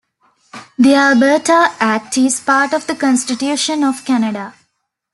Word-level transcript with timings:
The 0.79 0.95
Alberta 0.95 1.75
Act 1.79 2.17
is 2.17 2.39
part 2.39 2.73
of 2.73 2.87
the 2.87 2.95
Constitution 2.95 3.83
of 3.83 4.03
Canada. 4.03 4.55